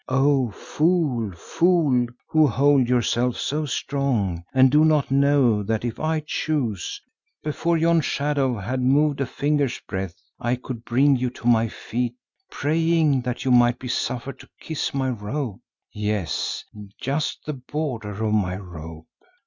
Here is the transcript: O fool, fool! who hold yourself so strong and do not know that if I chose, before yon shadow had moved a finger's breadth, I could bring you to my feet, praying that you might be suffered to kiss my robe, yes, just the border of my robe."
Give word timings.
O 0.09 0.49
fool, 0.49 1.31
fool! 1.33 2.07
who 2.27 2.47
hold 2.47 2.89
yourself 2.89 3.37
so 3.37 3.67
strong 3.67 4.43
and 4.51 4.71
do 4.71 4.83
not 4.83 5.11
know 5.11 5.61
that 5.61 5.85
if 5.85 5.99
I 5.99 6.21
chose, 6.21 6.99
before 7.43 7.77
yon 7.77 8.01
shadow 8.01 8.57
had 8.57 8.81
moved 8.81 9.21
a 9.21 9.27
finger's 9.27 9.79
breadth, 9.87 10.19
I 10.39 10.55
could 10.55 10.83
bring 10.85 11.17
you 11.17 11.29
to 11.29 11.47
my 11.47 11.67
feet, 11.67 12.15
praying 12.49 13.21
that 13.21 13.45
you 13.45 13.51
might 13.51 13.77
be 13.77 13.87
suffered 13.89 14.39
to 14.39 14.49
kiss 14.59 14.91
my 14.91 15.11
robe, 15.11 15.59
yes, 15.91 16.65
just 16.99 17.45
the 17.45 17.53
border 17.53 18.23
of 18.25 18.33
my 18.33 18.57
robe." 18.57 19.05